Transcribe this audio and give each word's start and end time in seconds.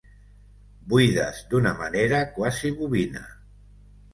Buides 0.93 1.43
d'una 1.53 1.75
manera 1.81 2.23
quasi 2.39 2.73
bovina. 2.81 3.23